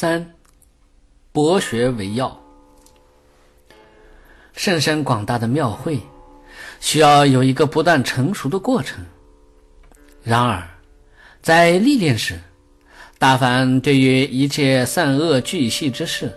[0.00, 0.32] 三，
[1.32, 2.40] 博学为要。
[4.52, 5.98] 甚深广大的庙会，
[6.78, 9.04] 需要有一个不断成熟的过程。
[10.22, 10.62] 然而，
[11.42, 12.38] 在历练时，
[13.18, 16.32] 大凡对于一切善恶巨细之事，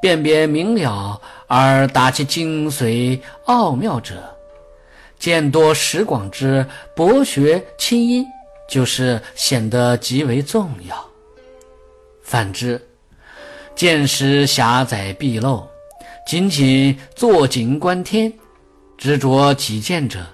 [0.00, 4.32] 辨别明了而达其精髓奥妙者，
[5.18, 6.64] 见多识广之
[6.94, 8.24] 博学清音，
[8.68, 11.09] 就是显得极为重要。
[12.30, 12.80] 反之，
[13.74, 15.64] 见识狭窄鄙陋。
[16.24, 18.32] 仅仅坐井观天、
[18.96, 20.24] 执着己见者，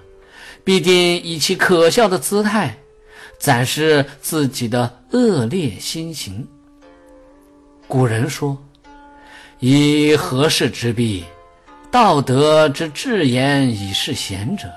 [0.63, 2.77] 必定以其可笑的姿态
[3.39, 6.47] 展示自己的恶劣心行。
[7.87, 8.55] 古人说
[9.57, 11.25] ：“以合适之弊，
[11.89, 14.71] 道德之至言以示贤者，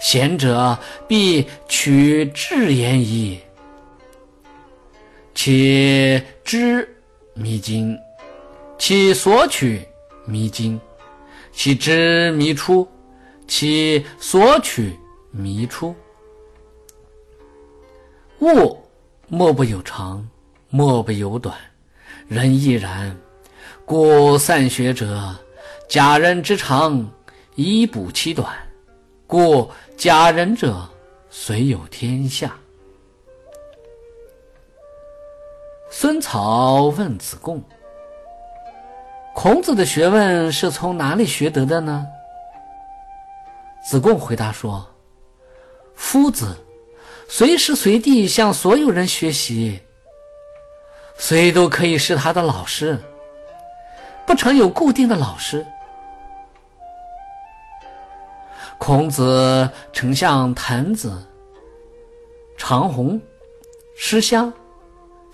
[0.00, 3.40] 贤者必取至言矣。
[5.34, 6.88] 其知
[7.34, 7.98] 弥经，
[8.78, 9.86] 其所取。”
[10.26, 10.78] 迷津，
[11.50, 12.86] 其知迷出，
[13.48, 14.96] 其所取
[15.32, 15.96] 迷出。
[18.40, 18.78] 物
[19.26, 20.24] 莫不有长，
[20.68, 21.56] 莫不有短，
[22.28, 23.16] 人亦然。
[23.84, 25.34] 故善学者，
[25.88, 27.10] 假人之长
[27.56, 28.46] 以补其短，
[29.26, 30.88] 故假人者
[31.28, 32.56] 虽有天下。
[35.92, 37.60] 孙曹问子贡。
[39.34, 42.06] 孔子的学问是从哪里学得的呢？
[43.84, 44.86] 子贡回答说
[45.96, 46.56] ：“夫子
[47.28, 49.80] 随时随地向所有人学习，
[51.16, 52.96] 谁都可以是他的老师，
[54.24, 55.66] 不曾有固定的老师。”
[58.78, 61.20] 孔子曾向谭子、
[62.56, 63.20] 长虹、
[63.96, 64.52] 师襄、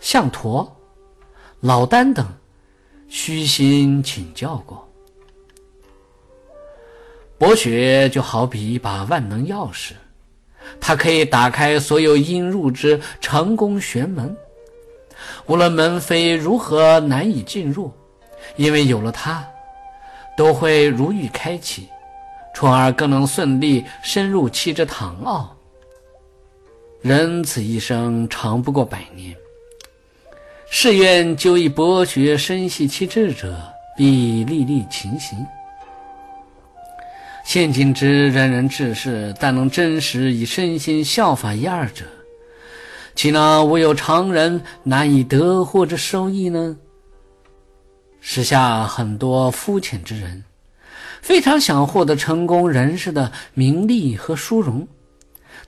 [0.01, 0.77] 向陀、
[1.61, 2.27] 老丹等。
[3.09, 4.85] 虚心请教过，
[7.39, 9.93] 博学就好比一把万能钥匙，
[10.81, 14.37] 它可以打开所有应入之成功玄门。
[15.47, 17.93] 无论门扉如何难以进入，
[18.57, 19.47] 因为有了它，
[20.37, 21.89] 都会如欲开启，
[22.57, 25.57] 从而更能顺利深入七之堂奥。
[27.01, 29.33] 人此一生长不过百年。
[30.69, 33.57] 誓愿就以博学深系其志者，
[33.97, 35.39] 必历历勤行。
[37.45, 42.05] 现今之人人志士，但能真实以身心效法一二者，
[43.15, 46.77] 岂能无有常人难以得获之收益呢？
[48.21, 50.43] 时下很多肤浅之人，
[51.23, 54.87] 非常想获得成功人士的名利和殊荣，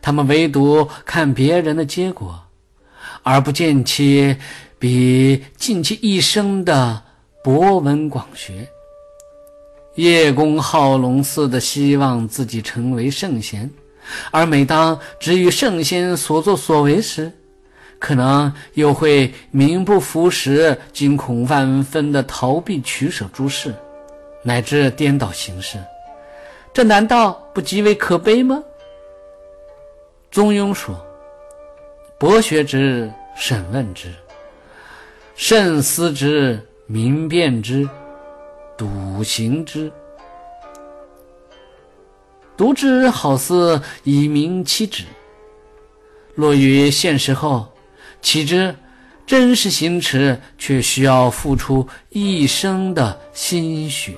[0.02, 2.38] 他们唯独看别人的结果，
[3.22, 4.36] 而不见其。
[4.78, 7.02] 比尽其一生的
[7.42, 8.68] 博闻广学，
[9.96, 13.68] 叶公好龙似的希望自己成为圣贤，
[14.30, 17.32] 而每当只与圣贤所作所为时，
[17.98, 23.74] 可能又会名不符实，惊恐万分的逃避取舍诸事，
[24.42, 25.76] 乃至颠倒行事，
[26.72, 28.62] 这难道不极为可悲吗？
[30.30, 30.94] 中庸说
[32.16, 34.14] ：“博学之，审问之。”
[35.40, 37.88] 慎思之，明辨之，
[38.76, 39.92] 笃行之。
[42.56, 45.04] 读之好似以明其旨，
[46.34, 47.68] 落于现实后，
[48.20, 48.74] 岂知
[49.28, 54.16] 真实行持却需要付出一生的心血。